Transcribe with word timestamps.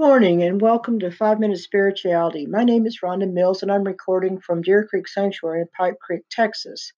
morning 0.00 0.42
and 0.42 0.62
welcome 0.62 0.98
to 0.98 1.10
Five 1.10 1.38
Minute 1.38 1.58
Spirituality. 1.58 2.46
My 2.46 2.64
name 2.64 2.86
is 2.86 3.00
Rhonda 3.04 3.30
Mills 3.30 3.62
and 3.62 3.70
I'm 3.70 3.84
recording 3.84 4.40
from 4.40 4.62
Deer 4.62 4.86
Creek 4.88 5.06
Sanctuary 5.06 5.60
in 5.60 5.68
Pipe 5.76 5.98
Creek, 6.00 6.22
Texas. 6.30 6.94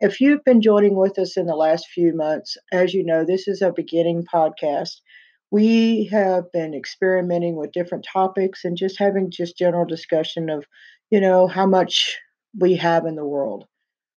If 0.00 0.22
you've 0.22 0.42
been 0.42 0.62
joining 0.62 0.96
with 0.96 1.18
us 1.18 1.36
in 1.36 1.44
the 1.44 1.54
last 1.54 1.88
few 1.88 2.16
months, 2.16 2.56
as 2.72 2.94
you 2.94 3.04
know, 3.04 3.26
this 3.26 3.46
is 3.46 3.60
a 3.60 3.74
beginning 3.74 4.24
podcast. 4.24 5.02
We 5.50 6.08
have 6.12 6.50
been 6.50 6.72
experimenting 6.72 7.56
with 7.56 7.72
different 7.72 8.06
topics 8.10 8.64
and 8.64 8.74
just 8.74 8.98
having 8.98 9.30
just 9.30 9.58
general 9.58 9.84
discussion 9.84 10.48
of, 10.48 10.64
you 11.10 11.20
know, 11.20 11.46
how 11.46 11.66
much 11.66 12.16
we 12.58 12.74
have 12.76 13.04
in 13.04 13.16
the 13.16 13.26
world 13.26 13.66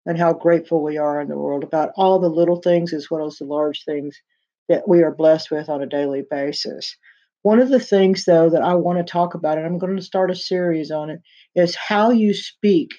and 0.05 0.19
how 0.19 0.35
grateful 0.35 0.83
we 0.83 0.99
are 0.99 1.23
in 1.23 1.29
the 1.29 1.39
world 1.39 1.65
about 1.65 1.93
all 1.97 2.19
the 2.19 2.29
little 2.29 2.61
things 2.61 2.93
as 2.93 3.11
well 3.11 3.27
as 3.27 3.39
the 3.39 3.47
large 3.47 3.83
things 3.87 4.21
that 4.69 4.87
we 4.87 5.03
are 5.03 5.11
blessed 5.11 5.51
with 5.51 5.71
on 5.71 5.83
a 5.83 5.87
daily 5.87 6.23
basis. 6.31 6.99
One 7.43 7.61
of 7.61 7.71
the 7.71 7.81
things, 7.81 8.25
though, 8.25 8.51
that 8.51 8.63
I 8.63 8.75
want 8.75 8.99
to 8.99 9.11
talk 9.11 9.35
about, 9.35 9.57
and 9.57 9.67
I'm 9.67 9.79
going 9.79 9.97
to 9.97 10.03
start 10.03 10.31
a 10.31 10.35
series 10.35 10.91
on 10.91 11.11
it, 11.11 11.21
is 11.55 11.75
how 11.75 12.11
you 12.11 12.35
speak 12.35 12.91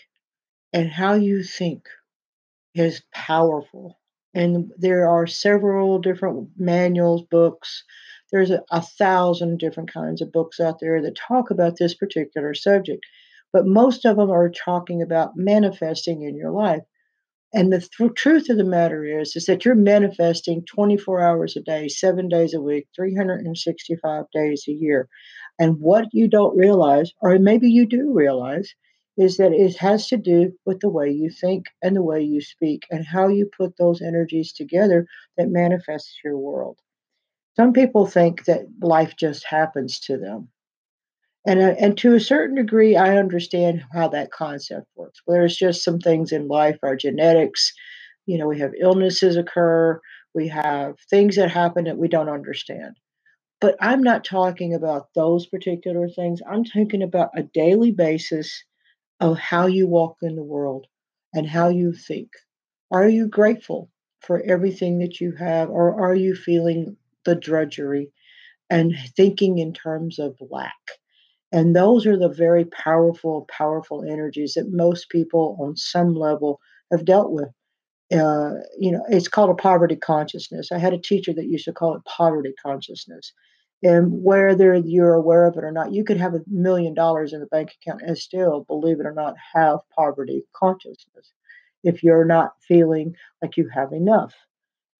and 0.73 0.90
how 0.90 1.13
you 1.13 1.44
think 1.44 1.84
is 2.73 3.04
powerful. 3.13 3.99
And 4.34 4.72
there 4.77 5.09
are 5.09 5.27
several 5.27 5.99
different 5.99 6.49
manuals, 6.58 7.23
books. 7.30 7.84
There's 8.32 8.49
a, 8.49 8.63
a 8.72 8.82
thousand 8.82 9.59
different 9.59 9.94
kinds 9.94 10.22
of 10.22 10.32
books 10.32 10.60
out 10.60 10.80
there 10.80 11.02
that 11.02 11.18
talk 11.18 11.52
about 11.52 11.77
this 11.77 11.94
particular 11.94 12.54
subject. 12.54 13.05
But 13.52 13.66
most 13.66 14.05
of 14.05 14.16
them 14.16 14.32
are 14.32 14.49
talking 14.49 15.02
about 15.02 15.35
manifesting 15.35 16.23
in 16.23 16.35
your 16.35 16.52
life. 16.52 16.84
And 17.54 17.72
the 17.72 17.80
th- 17.80 18.14
truth 18.16 18.50
of 18.50 18.58
the 18.58 18.64
matter 18.64 19.04
is, 19.04 19.36
is 19.36 19.46
that 19.46 19.66
you're 19.66 19.76
manifesting 19.76 20.63
24 20.66 21.20
hours 21.20 21.57
a 21.57 21.62
day, 21.62 21.90
seven 21.90 22.30
days 22.30 22.54
a 22.54 22.62
week, 22.62 22.88
365 22.96 24.26
days 24.34 24.66
a 24.68 24.71
year. 24.71 25.10
And 25.60 25.79
what 25.79 26.07
you 26.13 26.29
don't 26.29 26.57
realize, 26.57 27.12
or 27.22 27.38
maybe 27.40 27.70
you 27.70 27.85
do 27.85 28.13
realize, 28.13 28.74
is 29.18 29.38
that 29.38 29.52
it 29.52 29.76
has 29.77 30.07
to 30.07 30.18
do 30.18 30.54
with 30.66 30.79
the 30.79 30.90
way 30.90 31.10
you 31.10 31.29
think 31.29 31.66
and 31.82 31.96
the 31.96 32.02
way 32.02 32.22
you 32.22 32.41
speak 32.41 32.84
and 32.90 33.05
how 33.05 33.27
you 33.27 33.49
put 33.57 33.76
those 33.77 34.02
energies 34.02 34.54
together 34.54 35.05
that 35.38 35.49
manifests 35.49 36.18
your 36.24 36.38
world. 36.38 36.79
Some 37.57 37.74
people 37.74 38.05
think 38.05 38.46
that 38.46 38.62
life 38.82 39.16
just 39.18 39.46
happens 39.46 39.99
to 40.02 40.18
them. 40.18 40.49
And, 41.46 41.60
uh, 41.62 41.76
and 41.80 41.98
to 42.00 42.14
a 42.14 42.20
certain 42.20 42.56
degree, 42.56 42.96
I 42.96 43.18
understand 43.18 43.84
how 43.94 44.10
that 44.10 44.32
concept 44.32 44.88
works. 44.96 45.22
There's 45.28 45.58
just 45.58 45.84
some 45.84 46.00
things 46.00 46.32
in 46.32 46.48
life, 46.48 46.78
our 46.84 46.96
genetics, 46.96 47.74
you 48.28 48.38
know, 48.38 48.48
we 48.48 48.60
have 48.60 48.74
illnesses 48.80 49.38
occur, 49.38 50.00
we 50.36 50.48
have 50.50 50.96
things 51.10 51.36
that 51.38 51.52
happen 51.52 51.86
that 51.86 51.98
we 51.98 52.08
don't 52.08 52.30
understand. 52.30 52.96
But 53.60 53.76
I'm 53.82 54.04
not 54.04 54.24
talking 54.24 54.74
about 54.74 55.08
those 55.16 55.48
particular 55.48 56.10
things. 56.10 56.42
I'm 56.50 56.64
talking 56.64 57.04
about 57.04 57.32
a 57.36 57.44
daily 57.44 57.92
basis 57.92 58.64
of 59.20 59.40
how 59.40 59.68
you 59.68 59.88
walk 59.88 60.18
in 60.22 60.36
the 60.36 60.44
world 60.44 60.88
and 61.34 61.48
how 61.48 61.70
you 61.70 61.94
think. 61.94 62.30
Are 62.92 63.10
you 63.10 63.28
grateful 63.28 63.90
for 64.22 64.42
everything 64.44 65.00
that 65.00 65.22
you 65.22 65.34
have, 65.40 65.69
or 65.69 66.02
are 66.02 66.16
you 66.16 66.36
feeling 66.36 66.97
the 67.25 67.36
drudgery 67.36 68.12
and 68.69 68.96
thinking 69.18 69.59
in 69.59 69.74
terms 69.74 70.19
of 70.19 70.38
lack? 70.52 71.00
And 71.52 71.75
those 71.75 72.06
are 72.07 72.18
the 72.18 72.30
very 72.30 72.66
powerful, 72.66 73.47
powerful 73.50 74.03
energies 74.03 74.53
that 74.53 74.72
most 74.72 75.09
people 75.09 75.57
on 75.59 75.75
some 75.75 76.16
level 76.16 76.59
have 76.91 77.06
dealt 77.06 77.31
with. 77.31 77.50
Uh, 78.12 78.56
you 78.78 78.91
know, 78.91 79.03
it's 79.09 79.28
called 79.28 79.50
a 79.50 79.62
poverty 79.62 79.96
consciousness. 79.96 80.72
I 80.72 80.78
had 80.78 80.94
a 80.94 80.97
teacher 80.97 81.34
that 81.34 81.47
used 81.47 81.66
to 81.66 81.74
call 81.74 81.96
it 81.96 82.06
poverty 82.06 82.53
consciousness. 82.62 83.34
And 83.84 84.23
whether 84.23 84.75
you're 84.75 85.13
aware 85.13 85.45
of 85.45 85.57
it 85.57 85.63
or 85.63 85.72
not, 85.72 85.91
you 85.91 86.03
could 86.03 86.17
have 86.17 86.35
a 86.35 86.41
million 86.47 86.94
dollars 86.94 87.34
in 87.34 87.39
the 87.39 87.47
bank 87.47 87.72
account 87.81 88.01
and 88.06 88.18
still, 88.18 88.63
believe 88.68 89.00
it 89.00 89.06
or 89.06 89.13
not, 89.13 89.35
have 89.53 89.79
poverty 89.95 90.44
consciousness 90.53 91.31
if 91.83 92.03
you're 92.03 92.25
not 92.25 92.51
feeling 92.68 93.16
like 93.41 93.57
you 93.57 93.68
have 93.73 93.91
enough. 93.91 94.35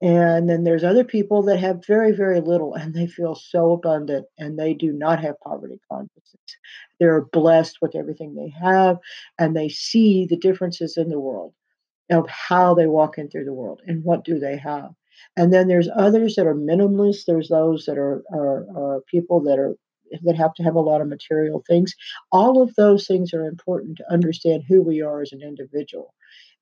And 0.01 0.50
then 0.50 0.63
there's 0.63 0.84
other 0.84 1.03
people 1.03 1.44
that 1.44 1.59
have 1.59 1.85
very, 1.85 2.12
very 2.12 2.41
little 2.41 2.73
and 2.73 2.94
they 2.94 3.06
feel 3.06 3.35
so 3.35 3.72
abundant 3.72 4.25
and 4.39 4.57
they 4.57 4.73
do 4.73 4.91
not 4.91 5.22
have 5.22 5.39
poverty 5.41 5.79
consciousness. 5.91 6.57
They're 7.00 7.22
blessed 7.22 7.78
with 7.81 7.95
everything 7.95 8.34
they 8.34 8.50
have 8.59 8.97
and 9.38 9.56
they 9.56 9.69
see 9.69 10.25
the 10.25 10.38
differences 10.38 10.97
in 10.97 11.09
the 11.09 11.19
world 11.19 11.53
of 12.09 12.28
how 12.28 12.73
they 12.73 12.88
walk 12.88 13.19
in 13.19 13.29
through 13.29 13.45
the 13.45 13.53
world 13.53 13.81
and 13.85 14.03
what 14.03 14.25
do 14.25 14.39
they 14.39 14.57
have. 14.57 14.89
And 15.38 15.53
then 15.53 15.67
there's 15.67 15.89
others 15.95 16.35
that 16.35 16.47
are 16.47 16.56
minimalist. 16.56 17.25
There's 17.25 17.50
those 17.50 17.85
that 17.85 17.97
are, 17.97 18.23
are, 18.33 18.66
are 18.75 19.01
people 19.01 19.39
that 19.44 19.59
are 19.59 19.75
that 20.23 20.35
have 20.35 20.53
to 20.56 20.63
have 20.63 20.75
a 20.75 20.79
lot 20.79 21.00
of 21.00 21.07
material 21.07 21.63
things. 21.66 21.95
All 22.33 22.62
of 22.62 22.75
those 22.75 23.07
things 23.07 23.33
are 23.33 23.47
important 23.47 23.97
to 23.97 24.12
understand 24.12 24.63
who 24.68 24.81
we 24.81 25.01
are 25.01 25.22
as 25.22 25.31
an 25.31 25.41
individual 25.41 26.13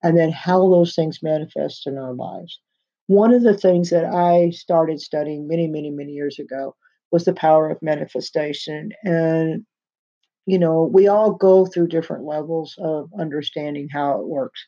and 0.03 0.16
then 0.16 0.31
how 0.31 0.69
those 0.69 0.94
things 0.94 1.23
manifest 1.23 1.88
in 1.88 1.97
our 1.97 2.13
lives. 2.13 2.59
One 3.09 3.33
of 3.33 3.41
the 3.41 3.57
things 3.57 3.89
that 3.89 4.05
I 4.05 4.51
started 4.51 5.01
studying 5.01 5.47
many, 5.47 5.65
many, 5.65 5.89
many 5.89 6.11
years 6.11 6.37
ago 6.37 6.75
was 7.09 7.25
the 7.25 7.33
power 7.33 7.67
of 7.67 7.81
manifestation. 7.81 8.91
And, 9.03 9.65
you 10.45 10.59
know, 10.59 10.83
we 10.93 11.07
all 11.07 11.31
go 11.31 11.65
through 11.65 11.87
different 11.87 12.25
levels 12.25 12.75
of 12.77 13.09
understanding 13.17 13.87
how 13.91 14.21
it 14.21 14.27
works. 14.27 14.63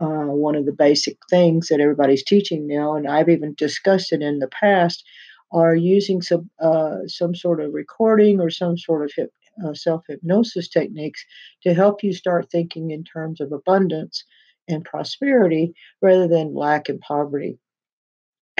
Uh, 0.00 0.30
one 0.30 0.54
of 0.54 0.66
the 0.66 0.72
basic 0.72 1.16
things 1.28 1.66
that 1.66 1.80
everybody's 1.80 2.22
teaching 2.22 2.68
now, 2.68 2.94
and 2.94 3.08
I've 3.08 3.28
even 3.28 3.54
discussed 3.58 4.12
it 4.12 4.22
in 4.22 4.38
the 4.38 4.46
past, 4.46 5.02
are 5.50 5.74
using 5.74 6.22
some 6.22 6.48
uh, 6.60 6.98
some 7.08 7.34
sort 7.34 7.60
of 7.60 7.74
recording 7.74 8.40
or 8.40 8.50
some 8.50 8.78
sort 8.78 9.04
of 9.04 9.10
hip, 9.16 9.32
uh, 9.66 9.74
self 9.74 10.04
hypnosis 10.08 10.68
techniques 10.68 11.24
to 11.64 11.74
help 11.74 12.04
you 12.04 12.12
start 12.12 12.52
thinking 12.52 12.92
in 12.92 13.02
terms 13.02 13.40
of 13.40 13.50
abundance 13.50 14.22
and 14.68 14.84
prosperity 14.84 15.74
rather 16.00 16.28
than 16.28 16.54
lack 16.54 16.88
and 16.88 17.00
poverty 17.00 17.58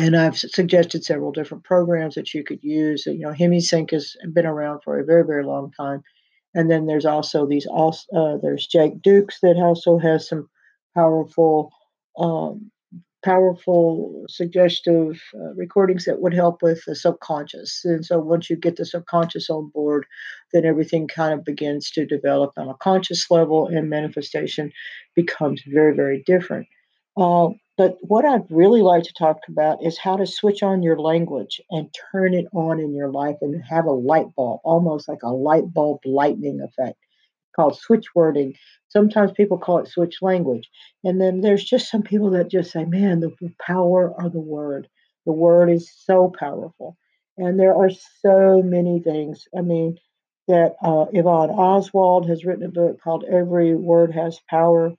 and 0.00 0.16
I've 0.16 0.38
suggested 0.38 1.05
several 1.05 1.31
different 1.31 1.65
programs 1.65 2.15
that 2.15 2.33
you 2.33 2.43
could 2.43 2.62
use. 2.62 3.05
You 3.05 3.19
know, 3.19 3.33
HemiSync 3.33 3.91
has 3.91 4.16
been 4.33 4.47
around 4.47 4.81
for 4.83 4.99
a 4.99 5.05
very, 5.05 5.25
very 5.25 5.44
long 5.44 5.72
time. 5.72 6.03
And 6.55 6.71
then 6.71 6.87
there's 6.87 7.05
also 7.05 7.47
these 7.47 7.66
also 7.66 8.06
uh, 8.16 8.39
there's 8.43 8.66
Jake 8.66 9.03
Ducey 9.03 9.41
that 9.43 9.56
also 9.56 9.99
has 9.99 10.27
some 10.27 10.49
powerful, 10.94 11.71
um, 12.19 12.71
powerful 13.22 14.25
suggestive 14.27 15.21
uh, 15.34 15.53
recordings 15.55 16.06
that 16.06 16.22
would 16.22 16.33
help 16.33 16.62
with 16.62 16.83
the 16.87 16.97
subconscious. 16.97 17.83
And 17.84 18.05
so 18.05 18.19
once 18.19 18.49
you 18.49 18.56
get 18.56 18.77
the 18.77 18.87
subconscious 18.87 19.50
on 19.50 19.69
board, 19.69 20.06
then 20.55 20.65
everything 20.65 21.09
kind 21.09 21.34
of 21.34 21.44
begins 21.44 21.91
to 21.91 22.06
develop 22.06 22.53
on 22.56 22.71
a 22.71 22.75
conscious 22.75 23.31
level, 23.31 23.69
and 23.69 23.91
manifestation 23.91 24.72
becomes 25.15 25.62
very, 25.66 25.94
very 25.94 26.22
different. 26.27 26.66
Uh, 27.19 27.50
but 27.80 27.96
what 28.02 28.26
I'd 28.26 28.44
really 28.50 28.82
like 28.82 29.04
to 29.04 29.12
talk 29.14 29.38
about 29.48 29.82
is 29.82 29.96
how 29.96 30.18
to 30.18 30.26
switch 30.26 30.62
on 30.62 30.82
your 30.82 30.98
language 30.98 31.62
and 31.70 31.88
turn 32.12 32.34
it 32.34 32.44
on 32.52 32.78
in 32.78 32.94
your 32.94 33.10
life 33.10 33.36
and 33.41 33.58
have 33.64 33.86
a 33.86 33.91
light 33.91 34.26
bulb, 34.36 34.60
almost 34.64 35.08
like 35.08 35.22
a 35.22 35.32
light 35.32 35.72
bulb 35.72 36.00
lightning 36.04 36.60
effect 36.60 36.98
called 37.56 37.78
switch 37.78 38.04
wording. 38.14 38.52
Sometimes 38.91 39.32
people 39.32 39.56
call 39.56 39.78
it 39.78 39.88
switch 39.88 40.16
language. 40.20 40.68
And 41.04 41.18
then 41.18 41.41
there's 41.41 41.64
just 41.64 41.91
some 41.91 42.02
people 42.02 42.28
that 42.32 42.50
just 42.50 42.70
say, 42.70 42.84
man, 42.84 43.20
the 43.20 43.34
power 43.66 44.12
of 44.22 44.34
the 44.34 44.41
word. 44.41 44.86
The 45.24 45.32
word 45.32 45.70
is 45.70 45.91
so 46.04 46.30
powerful. 46.38 46.98
And 47.38 47.58
there 47.58 47.74
are 47.74 47.88
so 48.20 48.60
many 48.62 49.00
things. 49.00 49.48
I 49.56 49.62
mean, 49.62 49.97
that 50.48 50.74
uh, 50.82 51.06
Yvonne 51.14 51.48
Oswald 51.48 52.28
has 52.28 52.44
written 52.44 52.66
a 52.66 52.68
book 52.68 53.00
called 53.00 53.24
Every 53.24 53.74
Word 53.74 54.12
Has 54.12 54.38
Power. 54.50 54.92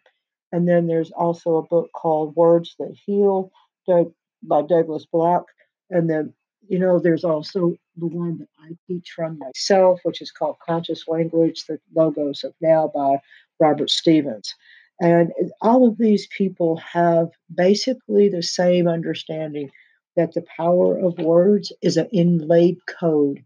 And 0.52 0.68
then 0.68 0.88
there's 0.88 1.12
also 1.12 1.58
a 1.58 1.68
book 1.68 1.90
called 1.94 2.36
Words 2.36 2.76
That 2.80 2.96
Heal 3.06 3.52
by 3.88 4.62
Douglas 4.62 5.06
Bloch. 5.06 5.46
And 5.90 6.10
then, 6.10 6.34
you 6.68 6.80
know, 6.80 7.00
there's 7.00 7.24
also 7.24 7.76
the 7.98 8.08
one 8.08 8.40
that 8.40 8.48
I 8.60 8.76
teach 8.88 9.12
from 9.16 9.40
myself, 9.40 10.00
which 10.04 10.22
is 10.22 10.32
called 10.32 10.58
Conscious 10.66 11.08
Language, 11.08 11.66
the 11.66 11.80
Logos 11.96 12.44
of 12.44 12.54
Now 12.62 12.92
by 12.94 13.20
Robert 13.60 13.90
Stevens. 13.90 14.54
And 15.00 15.32
all 15.62 15.88
of 15.88 15.98
these 15.98 16.28
people 16.28 16.78
have 16.78 17.30
basically 17.54 18.30
the 18.30 18.44
same 18.44 18.88
understanding 18.88 19.72
that 20.16 20.34
the 20.34 20.44
power 20.58 20.98
of 20.98 21.18
words 21.18 21.72
is 21.82 21.98
an 21.98 22.08
inlaid 22.12 22.78
code. 23.00 23.44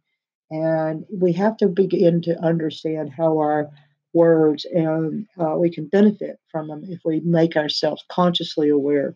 And 0.51 1.05
we 1.11 1.31
have 1.33 1.57
to 1.57 1.67
begin 1.67 2.21
to 2.23 2.37
understand 2.43 3.11
how 3.15 3.37
our 3.37 3.69
words, 4.15 4.65
and 4.65 5.27
uh, 5.39 5.55
we 5.55 5.69
can 5.69 5.87
benefit 5.87 6.39
from 6.51 6.67
them 6.69 6.83
if 6.87 7.01
we 7.05 7.19
make 7.19 7.55
ourselves 7.55 8.03
consciously 8.09 8.69
aware 8.69 9.15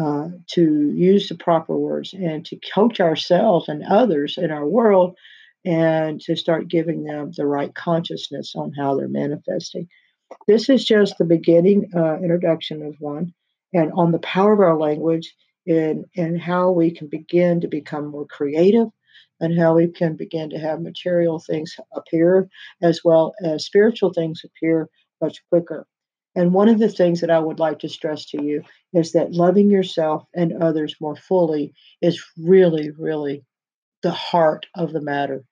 uh, 0.00 0.28
to 0.46 0.92
use 0.92 1.28
the 1.28 1.34
proper 1.34 1.76
words 1.76 2.14
and 2.14 2.46
to 2.46 2.58
coach 2.72 3.00
ourselves 3.00 3.68
and 3.68 3.84
others 3.84 4.38
in 4.38 4.50
our 4.50 4.66
world 4.66 5.16
and 5.64 6.20
to 6.20 6.36
start 6.36 6.68
giving 6.68 7.04
them 7.04 7.32
the 7.36 7.44
right 7.44 7.74
consciousness 7.74 8.54
on 8.54 8.72
how 8.72 8.96
they're 8.96 9.08
manifesting. 9.08 9.88
This 10.46 10.68
is 10.68 10.84
just 10.84 11.18
the 11.18 11.24
beginning 11.24 11.90
uh, 11.94 12.18
introduction 12.18 12.82
of 12.82 12.94
one, 13.00 13.34
and 13.74 13.92
on 13.92 14.12
the 14.12 14.20
power 14.20 14.52
of 14.52 14.60
our 14.60 14.78
language 14.78 15.34
and, 15.66 16.04
and 16.16 16.40
how 16.40 16.70
we 16.70 16.92
can 16.92 17.08
begin 17.08 17.60
to 17.60 17.68
become 17.68 18.06
more 18.06 18.26
creative 18.26 18.88
and 19.40 19.58
how 19.58 19.74
we 19.74 19.88
can 19.88 20.16
begin 20.16 20.50
to 20.50 20.58
have 20.58 20.80
material 20.80 21.38
things 21.38 21.76
appear 21.94 22.48
as 22.82 23.00
well 23.04 23.34
as 23.44 23.64
spiritual 23.64 24.12
things 24.12 24.42
appear 24.44 24.88
much 25.20 25.42
quicker. 25.48 25.86
And 26.36 26.54
one 26.54 26.68
of 26.68 26.78
the 26.78 26.88
things 26.88 27.20
that 27.20 27.30
I 27.30 27.40
would 27.40 27.58
like 27.58 27.80
to 27.80 27.88
stress 27.88 28.24
to 28.26 28.42
you 28.42 28.62
is 28.92 29.12
that 29.12 29.32
loving 29.32 29.70
yourself 29.70 30.24
and 30.34 30.62
others 30.62 30.94
more 31.00 31.16
fully 31.16 31.74
is 32.00 32.24
really, 32.38 32.90
really 32.92 33.44
the 34.02 34.12
heart 34.12 34.66
of 34.76 34.92
the 34.92 35.00
matter. 35.00 35.44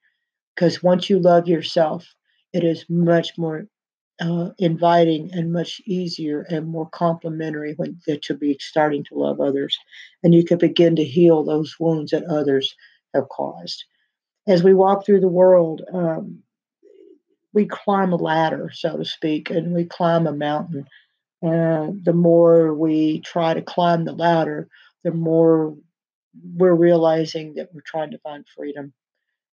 Because 0.55 0.81
once 0.81 1.09
you 1.09 1.19
love 1.19 1.47
yourself, 1.47 2.07
it 2.53 2.63
is 2.63 2.85
much 2.89 3.37
more 3.37 3.67
uh, 4.19 4.49
inviting 4.57 5.29
and 5.33 5.53
much 5.53 5.81
easier 5.85 6.41
and 6.49 6.67
more 6.67 6.89
complimentary 6.89 7.73
when 7.77 7.99
to 8.21 8.33
be 8.33 8.57
starting 8.59 9.03
to 9.05 9.15
love 9.15 9.39
others, 9.39 9.77
and 10.23 10.35
you 10.35 10.43
can 10.43 10.57
begin 10.57 10.95
to 10.95 11.03
heal 11.03 11.43
those 11.43 11.75
wounds 11.79 12.11
that 12.11 12.25
others 12.25 12.75
have 13.13 13.29
caused. 13.29 13.83
As 14.47 14.63
we 14.63 14.73
walk 14.73 15.05
through 15.05 15.19
the 15.19 15.27
world, 15.27 15.81
um, 15.93 16.43
we 17.53 17.65
climb 17.65 18.13
a 18.13 18.17
ladder, 18.17 18.71
so 18.73 18.97
to 18.97 19.05
speak, 19.05 19.49
and 19.49 19.73
we 19.73 19.85
climb 19.85 20.27
a 20.27 20.31
mountain. 20.31 20.87
And 21.41 22.03
the 22.03 22.13
more 22.13 22.73
we 22.73 23.21
try 23.21 23.53
to 23.53 23.61
climb 23.61 24.05
the 24.05 24.13
ladder, 24.13 24.67
the 25.03 25.11
more 25.11 25.75
we're 26.55 26.75
realizing 26.75 27.55
that 27.55 27.73
we're 27.73 27.81
trying 27.85 28.11
to 28.11 28.19
find 28.19 28.45
freedom. 28.55 28.93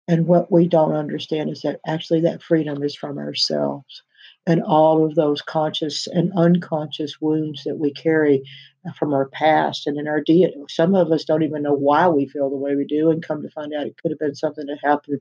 And 0.09 0.27
what 0.27 0.53
we 0.53 0.69
don't 0.69 0.95
understand 0.95 1.51
is 1.51 1.63
that 1.63 1.81
actually 1.87 2.21
that 2.23 2.43
freedom 2.43 2.83
is 2.83 2.95
from 2.95 3.19
ourselves 3.19 4.03
and 4.47 4.63
all 4.63 5.05
of 5.05 5.15
those 5.15 5.43
conscious 5.43 6.07
and 6.07 6.33
unconscious 6.37 7.21
wounds 7.21 7.65
that 7.65 7.79
we 7.79 7.93
carry 7.93 8.43
from 8.97 9.13
our 9.13 9.29
past 9.29 9.87
and 9.87 9.99
in 9.99 10.07
our 10.07 10.23
DNA. 10.23 10.71
Some 10.71 10.95
of 10.95 11.11
us 11.11 11.25
don't 11.25 11.43
even 11.43 11.63
know 11.63 11.75
why 11.75 12.09
we 12.09 12.29
feel 12.29 12.49
the 12.49 12.57
way 12.57 12.77
we 12.77 12.85
do, 12.85 13.11
and 13.11 13.23
come 13.23 13.43
to 13.43 13.51
find 13.51 13.75
out 13.75 13.87
it 13.87 13.97
could 14.01 14.13
have 14.13 14.21
been 14.21 14.35
something 14.37 14.67
that 14.67 14.79
happened 14.83 15.21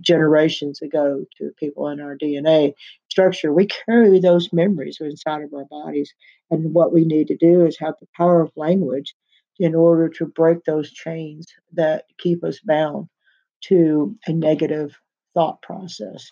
generations 0.00 0.82
ago 0.82 1.24
to 1.38 1.52
people 1.58 1.88
in 1.88 2.00
our 2.00 2.16
DNA 2.16 2.72
structure. 3.10 3.52
We 3.52 3.66
carry 3.66 4.18
those 4.18 4.52
memories 4.52 4.98
inside 5.00 5.42
of 5.42 5.52
our 5.54 5.66
bodies, 5.66 6.12
and 6.50 6.72
what 6.74 6.92
we 6.92 7.04
need 7.04 7.28
to 7.28 7.36
do 7.36 7.66
is 7.66 7.78
have 7.78 7.94
the 8.00 8.08
power 8.16 8.40
of 8.40 8.52
language 8.56 9.14
in 9.58 9.74
order 9.74 10.08
to 10.08 10.26
break 10.26 10.64
those 10.64 10.90
chains 10.90 11.46
that 11.72 12.06
keep 12.18 12.42
us 12.42 12.58
bound 12.60 13.08
to 13.62 14.16
a 14.26 14.32
negative 14.32 14.96
thought 15.34 15.62
process. 15.62 16.30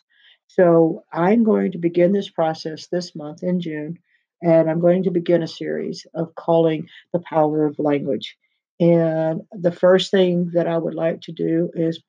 So 0.55 1.05
I'm 1.11 1.45
going 1.45 1.73
to 1.73 1.79
begin 1.79 2.13
this 2.13 2.29
process 2.29 2.87
this 2.89 3.17
month 3.17 3.43
in 3.43 3.59
June, 3.61 3.99
and 4.43 4.69
I'm 4.69 4.81
going 4.81 5.05
to 5.05 5.11
begin 5.11 5.43
a 5.43 5.49
series 5.49 6.07
of 6.15 6.35
calling 6.35 6.89
the 7.15 7.21
power 7.21 7.65
of 7.65 7.79
language. 7.79 8.37
And 8.79 9.43
the 9.53 9.73
first 9.73 10.11
thing 10.11 10.51
that 10.53 10.67
I 10.67 10.77
would 10.77 10.95
like 10.95 11.23
to 11.23 11.33
do 11.33 11.71
is 11.73 12.03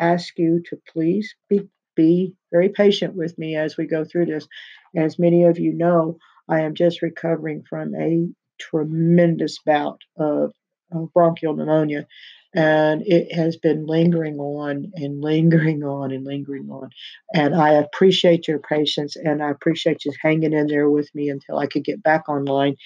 ask 0.00 0.36
you 0.36 0.60
to 0.70 0.78
please 0.92 1.36
be, 1.48 1.68
be 1.94 2.34
very 2.50 2.70
patient 2.70 3.14
with 3.14 3.38
me 3.38 3.54
as 3.54 3.76
we 3.76 3.86
go 3.86 4.04
through 4.04 4.26
this. 4.26 4.48
As 4.96 5.16
many 5.20 5.44
of 5.44 5.60
you 5.60 5.72
know, 5.72 6.18
I 6.48 6.62
am 6.62 6.74
just 6.74 7.00
recovering 7.00 7.62
from 7.62 7.94
a 7.94 8.26
tremendous 8.58 9.60
bout 9.64 10.00
of, 10.18 10.52
of 10.90 11.12
bronchial 11.12 11.54
pneumonia 11.54 12.08
and 12.54 13.02
it 13.04 13.34
has 13.34 13.56
been 13.56 13.86
lingering 13.86 14.38
on 14.38 14.92
and 14.94 15.20
lingering 15.20 15.82
on 15.82 16.12
and 16.12 16.24
lingering 16.24 16.70
on. 16.70 16.90
And 17.34 17.54
I 17.54 17.70
appreciate 17.70 18.46
your 18.46 18.60
patience 18.60 19.16
and 19.16 19.42
I 19.42 19.50
appreciate 19.50 20.04
you 20.04 20.12
hanging 20.22 20.52
in 20.52 20.68
there 20.68 20.88
with 20.88 21.12
me 21.14 21.28
until 21.28 21.58
I 21.58 21.66
could 21.66 21.84
get 21.84 22.02
back 22.02 22.28
online. 22.28 22.76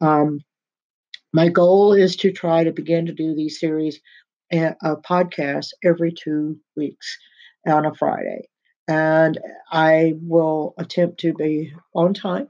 Um, 0.00 0.40
my 1.32 1.48
goal 1.48 1.94
is 1.94 2.16
to 2.16 2.32
try 2.32 2.64
to 2.64 2.72
begin 2.72 3.06
to 3.06 3.12
do 3.12 3.34
these 3.34 3.58
series 3.58 3.98
uh, 4.52 4.96
podcasts 5.08 5.70
every 5.82 6.12
two 6.12 6.58
weeks 6.76 7.18
on 7.66 7.86
a 7.86 7.94
Friday. 7.94 8.48
And 8.86 9.40
I 9.72 10.12
will 10.20 10.74
attempt 10.78 11.20
to 11.20 11.32
be 11.32 11.72
on 11.94 12.12
time, 12.12 12.48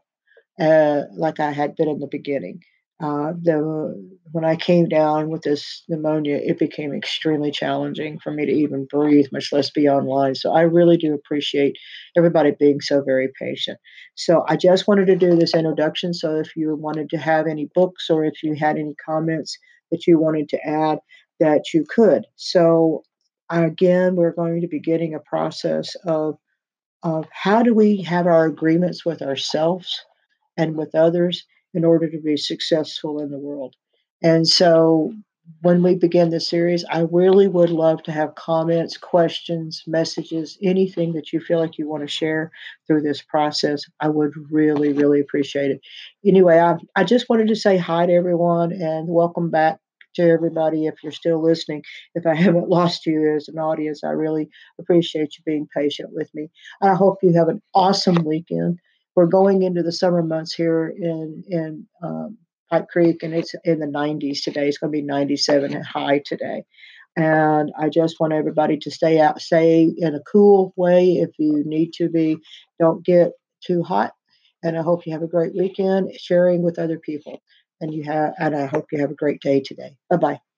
uh, 0.60 1.02
like 1.16 1.38
I 1.38 1.52
had 1.52 1.76
been 1.76 1.88
in 1.88 2.00
the 2.00 2.08
beginning 2.08 2.62
uh, 3.00 3.32
the 3.42 4.14
when 4.30 4.44
I 4.44 4.56
came 4.56 4.88
down 4.88 5.28
with 5.28 5.42
this 5.42 5.82
pneumonia, 5.88 6.36
it 6.36 6.58
became 6.58 6.92
extremely 6.92 7.50
challenging 7.50 8.18
for 8.18 8.32
me 8.32 8.46
to 8.46 8.52
even 8.52 8.86
breathe, 8.90 9.26
much 9.32 9.52
less 9.52 9.70
be 9.70 9.88
online. 9.88 10.34
So 10.34 10.52
I 10.52 10.62
really 10.62 10.96
do 10.96 11.14
appreciate 11.14 11.76
everybody 12.16 12.52
being 12.58 12.80
so 12.80 13.02
very 13.02 13.28
patient. 13.40 13.78
So 14.16 14.44
I 14.48 14.56
just 14.56 14.88
wanted 14.88 15.06
to 15.06 15.16
do 15.16 15.36
this 15.36 15.54
introduction. 15.54 16.14
So 16.14 16.36
if 16.36 16.56
you 16.56 16.74
wanted 16.74 17.10
to 17.10 17.18
have 17.18 17.46
any 17.46 17.68
books 17.74 18.10
or 18.10 18.24
if 18.24 18.42
you 18.42 18.54
had 18.54 18.76
any 18.76 18.94
comments 19.04 19.56
that 19.90 20.06
you 20.06 20.18
wanted 20.18 20.48
to 20.50 20.66
add, 20.66 20.98
that 21.40 21.74
you 21.74 21.84
could. 21.88 22.24
So 22.36 23.02
again, 23.50 24.16
we're 24.16 24.32
going 24.32 24.60
to 24.60 24.68
be 24.68 24.80
getting 24.80 25.14
a 25.14 25.20
process 25.20 25.94
of 26.04 26.36
of 27.02 27.26
how 27.30 27.62
do 27.62 27.74
we 27.74 28.00
have 28.00 28.26
our 28.26 28.46
agreements 28.46 29.04
with 29.04 29.20
ourselves 29.20 29.94
and 30.56 30.74
with 30.74 30.94
others 30.94 31.44
in 31.74 31.84
order 31.84 32.08
to 32.08 32.20
be 32.20 32.36
successful 32.36 33.20
in 33.20 33.30
the 33.30 33.38
world. 33.38 33.74
And 34.22 34.46
so 34.46 35.12
when 35.60 35.82
we 35.82 35.94
begin 35.94 36.30
the 36.30 36.40
series, 36.40 36.84
I 36.90 37.06
really 37.10 37.48
would 37.48 37.70
love 37.70 38.02
to 38.04 38.12
have 38.12 38.34
comments, 38.34 38.96
questions, 38.96 39.82
messages, 39.86 40.56
anything 40.62 41.12
that 41.12 41.32
you 41.32 41.40
feel 41.40 41.58
like 41.58 41.76
you 41.76 41.88
want 41.88 42.02
to 42.02 42.08
share 42.08 42.50
through 42.86 43.02
this 43.02 43.20
process. 43.20 43.84
I 44.00 44.08
would 44.08 44.32
really, 44.50 44.92
really 44.92 45.20
appreciate 45.20 45.70
it. 45.70 45.80
Anyway, 46.24 46.58
I, 46.58 46.76
I 46.96 47.04
just 47.04 47.28
wanted 47.28 47.48
to 47.48 47.56
say 47.56 47.76
hi 47.76 48.06
to 48.06 48.12
everyone 48.12 48.72
and 48.72 49.08
welcome 49.08 49.50
back 49.50 49.78
to 50.14 50.22
everybody 50.22 50.86
if 50.86 50.94
you're 51.02 51.12
still 51.12 51.42
listening. 51.42 51.82
If 52.14 52.26
I 52.26 52.34
haven't 52.42 52.68
lost 52.68 53.04
you 53.04 53.34
as 53.34 53.48
an 53.48 53.58
audience, 53.58 54.02
I 54.02 54.10
really 54.10 54.48
appreciate 54.80 55.36
you 55.36 55.44
being 55.44 55.68
patient 55.76 56.10
with 56.12 56.30
me. 56.34 56.48
I 56.82 56.94
hope 56.94 57.18
you 57.22 57.34
have 57.34 57.48
an 57.48 57.60
awesome 57.74 58.24
weekend 58.24 58.78
we're 59.14 59.26
going 59.26 59.62
into 59.62 59.82
the 59.82 59.92
summer 59.92 60.22
months 60.22 60.54
here 60.54 60.92
in 60.96 61.44
in 61.48 61.86
um, 62.02 62.38
Pipe 62.70 62.88
Creek, 62.88 63.22
and 63.22 63.34
it's 63.34 63.54
in 63.64 63.78
the 63.78 63.86
90s 63.86 64.42
today. 64.42 64.68
It's 64.68 64.78
going 64.78 64.92
to 64.92 64.96
be 64.96 65.02
97 65.02 65.82
high 65.82 66.22
today. 66.24 66.64
And 67.16 67.72
I 67.78 67.88
just 67.88 68.18
want 68.18 68.32
everybody 68.32 68.76
to 68.78 68.90
stay 68.90 69.20
out, 69.20 69.40
stay 69.40 69.88
in 69.96 70.14
a 70.14 70.20
cool 70.20 70.72
way 70.76 71.12
if 71.12 71.30
you 71.38 71.62
need 71.64 71.92
to 71.94 72.08
be. 72.08 72.38
Don't 72.80 73.04
get 73.04 73.32
too 73.64 73.84
hot. 73.84 74.12
And 74.64 74.76
I 74.76 74.82
hope 74.82 75.06
you 75.06 75.12
have 75.12 75.22
a 75.22 75.28
great 75.28 75.54
weekend 75.54 76.10
sharing 76.18 76.62
with 76.62 76.78
other 76.78 76.98
people. 76.98 77.40
And 77.80 77.94
you 77.94 78.02
have, 78.04 78.32
and 78.38 78.56
I 78.56 78.66
hope 78.66 78.86
you 78.90 78.98
have 78.98 79.10
a 79.10 79.14
great 79.14 79.40
day 79.40 79.60
today. 79.60 79.96
Bye 80.10 80.16
bye. 80.16 80.53